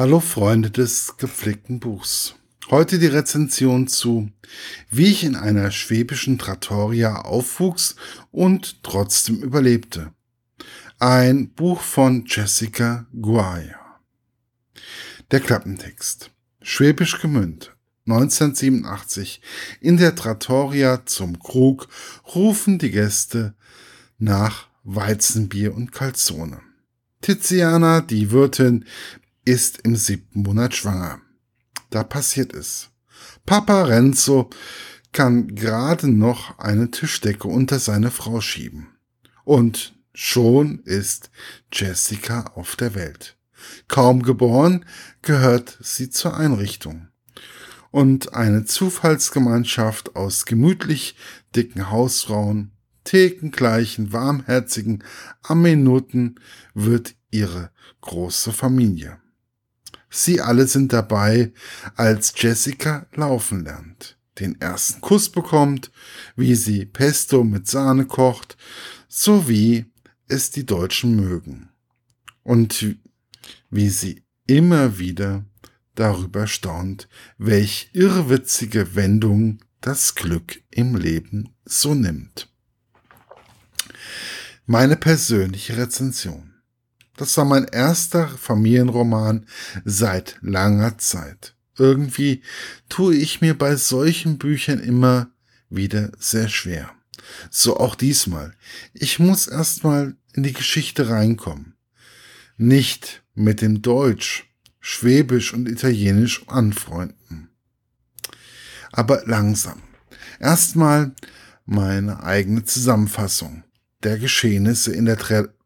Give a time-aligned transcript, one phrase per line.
[0.00, 2.34] Hallo Freunde des gepflegten Buchs.
[2.70, 4.30] Heute die Rezension zu
[4.88, 7.96] Wie ich in einer schwäbischen Trattoria aufwuchs
[8.30, 10.14] und trotzdem überlebte.
[10.98, 14.00] Ein Buch von Jessica Guaya.
[15.32, 16.30] Der Klappentext.
[16.62, 17.76] Schwäbisch Gemünd.
[18.06, 19.42] 1987.
[19.82, 21.88] In der Trattoria zum Krug
[22.34, 23.52] rufen die Gäste
[24.18, 26.62] nach Weizenbier und Calzone.
[27.20, 28.86] Tiziana, die Wirtin,
[29.44, 31.20] ist im siebten Monat schwanger.
[31.90, 32.90] Da passiert es.
[33.46, 34.50] Papa Renzo
[35.12, 38.88] kann gerade noch eine Tischdecke unter seine Frau schieben.
[39.44, 41.30] Und schon ist
[41.72, 43.36] Jessica auf der Welt.
[43.88, 44.84] Kaum geboren,
[45.22, 47.08] gehört sie zur Einrichtung.
[47.90, 51.16] Und eine Zufallsgemeinschaft aus gemütlich
[51.56, 52.70] dicken Hausfrauen,
[53.02, 55.02] thekengleichen, warmherzigen
[55.42, 56.38] Aminuten
[56.74, 59.18] wird ihre große Familie.
[60.10, 61.52] Sie alle sind dabei,
[61.94, 65.92] als Jessica laufen lernt, den ersten Kuss bekommt,
[66.34, 68.56] wie sie Pesto mit Sahne kocht,
[69.08, 69.86] so wie
[70.26, 71.68] es die Deutschen mögen.
[72.42, 72.96] Und
[73.70, 75.44] wie sie immer wieder
[75.94, 77.08] darüber staunt,
[77.38, 82.48] welch irrwitzige Wendung das Glück im Leben so nimmt.
[84.66, 86.49] Meine persönliche Rezension.
[87.20, 89.44] Das war mein erster Familienroman
[89.84, 91.54] seit langer Zeit.
[91.76, 92.42] Irgendwie
[92.88, 95.30] tue ich mir bei solchen Büchern immer
[95.68, 96.90] wieder sehr schwer.
[97.50, 98.54] So auch diesmal.
[98.94, 101.74] Ich muss erstmal in die Geschichte reinkommen.
[102.56, 107.50] Nicht mit dem Deutsch, Schwäbisch und Italienisch anfreunden.
[108.92, 109.82] Aber langsam.
[110.38, 111.14] Erstmal
[111.66, 113.62] meine eigene Zusammenfassung
[114.02, 115.18] der Geschehnisse in der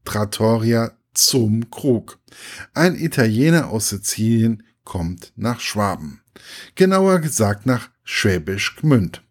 [0.05, 2.19] Trattoria zum Krug.
[2.75, 6.21] Ein Italiener aus Sizilien kommt nach Schwaben.
[6.75, 9.23] Genauer gesagt nach Schwäbisch Gmünd.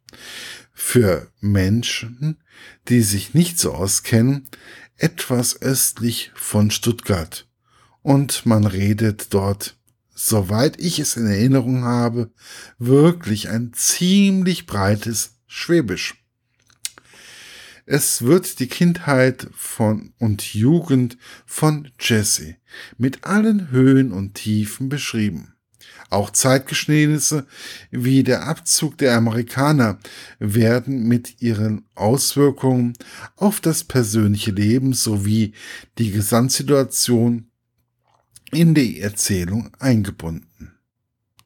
[0.74, 2.42] Für Menschen,
[2.90, 4.50] die sich nicht so auskennen,
[4.98, 7.48] etwas östlich von Stuttgart.
[8.02, 9.78] Und man redet dort,
[10.14, 12.32] soweit ich es in Erinnerung habe,
[12.78, 16.23] wirklich ein ziemlich breites Schwäbisch.
[17.86, 22.56] Es wird die Kindheit von und Jugend von Jesse
[22.98, 25.54] mit allen Höhen und Tiefen beschrieben.
[26.10, 27.46] Auch Zeitgeschehnisse
[27.92, 30.00] wie der Abzug der Amerikaner
[30.40, 32.94] werden mit ihren Auswirkungen
[33.36, 35.54] auf das persönliche Leben sowie
[35.98, 37.48] die Gesamtsituation
[38.52, 40.74] in die Erzählung eingebunden.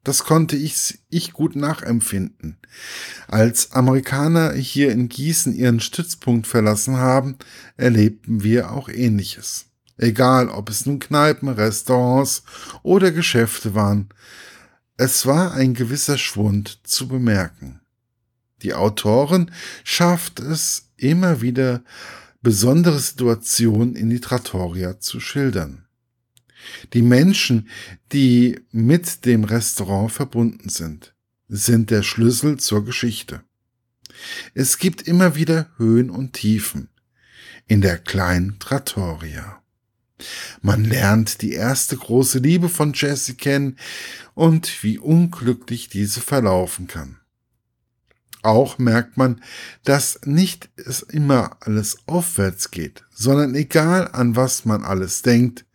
[0.07, 2.55] Das konnte ich, ich gut nachempfinden.
[3.27, 7.35] Als Amerikaner hier in Gießen ihren Stützpunkt verlassen haben,
[7.75, 9.65] erlebten wir auch ähnliches.
[9.97, 12.43] Egal, ob es nun Kneipen, Restaurants
[12.83, 14.07] oder Geschäfte waren,
[14.95, 17.81] es war ein gewisser Schwund zu bemerken.
[18.61, 19.51] Die Autorin
[19.83, 21.83] schafft es immer wieder,
[22.41, 25.86] besondere Situationen in die Trattoria zu schildern.
[26.93, 27.69] Die Menschen,
[28.11, 31.13] die mit dem Restaurant verbunden sind,
[31.47, 33.41] sind der Schlüssel zur Geschichte.
[34.53, 36.89] Es gibt immer wieder Höhen und Tiefen
[37.67, 39.61] in der kleinen Trattoria.
[40.61, 43.77] Man lernt die erste große Liebe von Jesse kennen
[44.33, 47.17] und wie unglücklich diese verlaufen kann.
[48.41, 49.41] Auch merkt man,
[49.83, 55.65] dass nicht es immer alles aufwärts geht, sondern egal an was man alles denkt,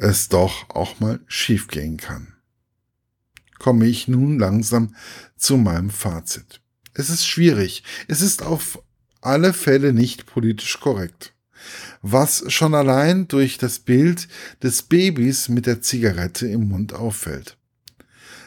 [0.00, 2.34] es doch auch mal schiefgehen kann.
[3.58, 4.94] Komme ich nun langsam
[5.36, 6.62] zu meinem Fazit.
[6.94, 7.84] Es ist schwierig.
[8.08, 8.82] Es ist auf
[9.20, 11.34] alle Fälle nicht politisch korrekt.
[12.00, 14.28] Was schon allein durch das Bild
[14.62, 17.58] des Babys mit der Zigarette im Mund auffällt.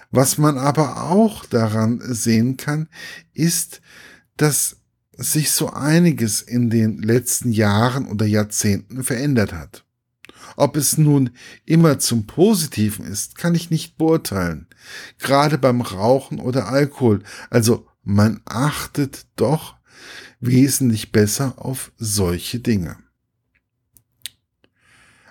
[0.10, 2.90] Was man aber auch daran sehen kann,
[3.34, 3.82] ist,
[4.38, 4.78] dass
[5.16, 9.86] sich so einiges in den letzten Jahren oder Jahrzehnten verändert hat.
[10.56, 11.32] Ob es nun
[11.66, 14.68] immer zum Positiven ist, kann ich nicht beurteilen.
[15.20, 17.24] Gerade beim Rauchen oder Alkohol.
[17.50, 19.76] Also man achtet doch
[20.40, 22.98] wesentlich besser auf solche Dinge.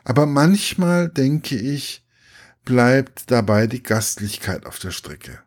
[0.04, 2.04] Aber manchmal denke ich,
[2.64, 5.38] bleibt dabei die Gastlichkeit auf der Strecke.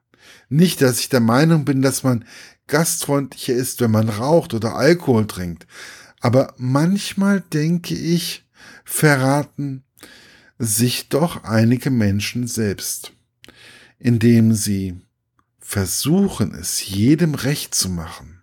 [0.50, 2.26] Nicht, dass ich der Meinung bin, dass man
[2.68, 5.68] gastfreundlicher ist, wenn man raucht oder Alkohol trinkt.
[6.22, 8.45] Aber manchmal denke ich,
[8.84, 9.84] verraten
[10.58, 13.14] sich doch einige Menschen selbst,
[14.00, 15.02] indem sie
[15.60, 18.42] versuchen, es jedem recht zu machen.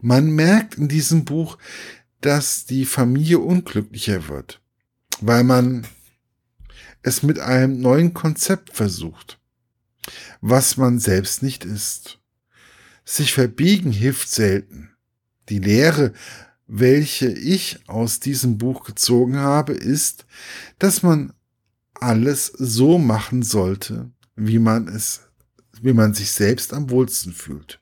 [0.00, 1.58] Man merkt in diesem Buch,
[2.20, 4.60] dass die Familie unglücklicher wird,
[5.20, 5.86] weil man
[7.02, 9.38] es mit einem neuen Konzept versucht,
[10.40, 12.18] was man selbst nicht ist.
[13.04, 14.90] Sich verbiegen hilft selten.
[15.48, 16.12] Die Lehre,
[16.72, 20.24] welche ich aus diesem Buch gezogen habe, ist,
[20.78, 21.32] dass man
[21.94, 25.22] alles so machen sollte, wie man es,
[25.82, 27.80] wie man sich selbst am wohlsten fühlt.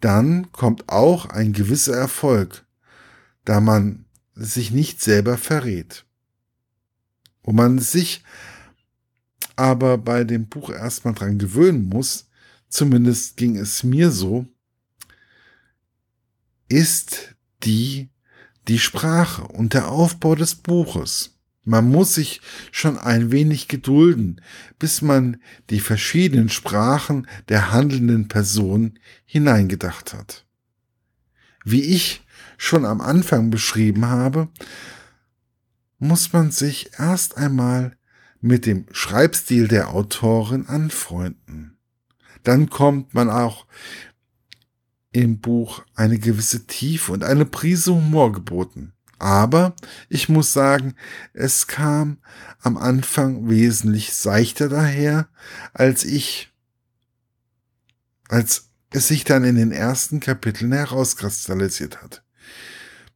[0.00, 2.66] Dann kommt auch ein gewisser Erfolg,
[3.46, 4.04] da man
[4.34, 6.04] sich nicht selber verrät.
[7.42, 8.22] Wo man sich
[9.56, 12.28] aber bei dem Buch erstmal dran gewöhnen muss,
[12.68, 14.46] zumindest ging es mir so,
[16.70, 17.34] ist
[17.64, 18.08] die,
[18.68, 21.36] die Sprache und der Aufbau des Buches.
[21.64, 22.40] Man muss sich
[22.72, 24.40] schon ein wenig gedulden,
[24.78, 25.36] bis man
[25.68, 30.46] die verschiedenen Sprachen der handelnden Person hineingedacht hat.
[31.64, 32.22] Wie ich
[32.56, 34.48] schon am Anfang beschrieben habe,
[35.98, 37.96] muss man sich erst einmal
[38.40, 41.76] mit dem Schreibstil der Autorin anfreunden.
[42.42, 43.66] Dann kommt man auch
[45.12, 48.92] im Buch eine gewisse Tiefe und eine Prise Humor geboten.
[49.18, 49.74] Aber
[50.08, 50.94] ich muss sagen,
[51.34, 52.18] es kam
[52.60, 55.28] am Anfang wesentlich seichter daher,
[55.74, 56.50] als ich,
[58.28, 62.22] als es sich dann in den ersten Kapiteln herauskristallisiert hat.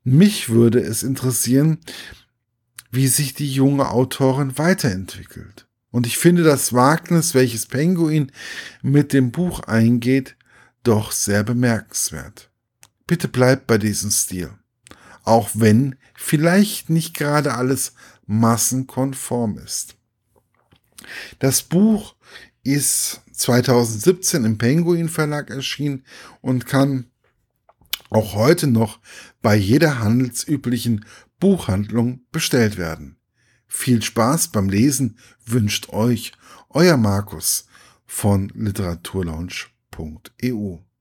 [0.03, 1.79] Mich würde es interessieren,
[2.91, 5.67] wie sich die junge Autorin weiterentwickelt.
[5.91, 8.31] Und ich finde das Wagnis, welches Penguin
[8.83, 10.37] mit dem Buch eingeht,
[10.85, 12.51] doch sehr bemerkenswert.
[13.07, 14.51] Bitte bleibt bei diesem Stil
[15.25, 17.95] auch wenn vielleicht nicht gerade alles
[18.27, 19.97] massenkonform ist.
[21.39, 22.15] Das Buch
[22.63, 26.05] ist 2017 im Penguin Verlag erschienen
[26.41, 27.07] und kann
[28.11, 29.01] auch heute noch
[29.43, 31.05] bei jeder handelsüblichen
[31.41, 33.17] Buchhandlung bestellt werden.
[33.67, 36.33] Viel Spaß beim Lesen wünscht euch
[36.71, 37.67] euer Markus
[38.07, 38.53] von
[39.95, 40.94] literaturlaunch.eu.